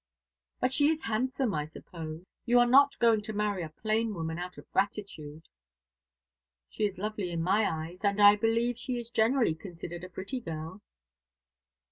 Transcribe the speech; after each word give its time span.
"But 0.59 0.73
she 0.73 0.89
is 0.89 1.03
handsome, 1.03 1.53
I 1.53 1.65
suppose? 1.65 2.23
You 2.47 2.57
are 2.57 2.65
not 2.65 2.97
going 2.97 3.21
to 3.21 3.33
marry 3.33 3.61
a 3.61 3.69
plain 3.69 4.15
woman, 4.15 4.39
out 4.39 4.57
of 4.57 4.67
gratitude!" 4.71 5.47
"She 6.69 6.87
is 6.87 6.97
lovely 6.97 7.29
in 7.29 7.43
my 7.43 7.69
eyes; 7.71 8.03
and 8.03 8.19
I 8.19 8.35
believe 8.35 8.79
she 8.79 8.97
is 8.97 9.11
generally 9.11 9.53
considered 9.53 10.03
a 10.03 10.09
pretty 10.09 10.39
girl." 10.39 10.81